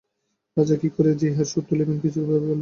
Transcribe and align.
রাজা 0.57 0.75
কি 0.75 0.87
করিয়া 0.95 1.15
যে 1.15 1.25
ইহার 1.27 1.47
শােধ 1.51 1.63
তুলিবেন 1.69 1.97
কিছুতেই 2.01 2.27
ভাবিয়া 2.29 2.41
পাইলেন 2.41 2.49
না। 2.49 2.59